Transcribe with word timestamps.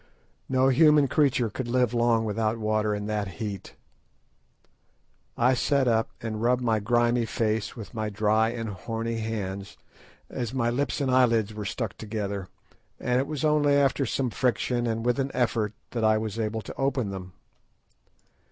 No 0.49 0.69
human 0.69 1.07
creature 1.07 1.51
could 1.51 1.67
live 1.67 1.93
long 1.93 2.25
without 2.25 2.57
water 2.57 2.95
in 2.95 3.05
that 3.05 3.27
heat. 3.37 3.75
I 5.37 5.53
sat 5.53 5.87
up 5.87 6.09
and 6.23 6.41
rubbed 6.41 6.63
my 6.63 6.79
grimy 6.79 7.27
face 7.27 7.75
with 7.75 7.93
my 7.93 8.09
dry 8.09 8.49
and 8.49 8.69
horny 8.69 9.19
hands, 9.19 9.77
as 10.27 10.55
my 10.55 10.71
lips 10.71 11.01
and 11.01 11.11
eyelids 11.11 11.53
were 11.53 11.65
stuck 11.65 11.97
together, 11.97 12.47
and 12.99 13.19
it 13.19 13.27
was 13.27 13.45
only 13.45 13.75
after 13.75 14.07
some 14.07 14.31
friction 14.31 14.87
and 14.87 15.05
with 15.05 15.19
an 15.19 15.29
effort 15.35 15.73
that 15.91 16.03
I 16.03 16.17
was 16.17 16.39
able 16.39 16.63
to 16.63 16.73
open 16.77 17.11
them. 17.11 17.33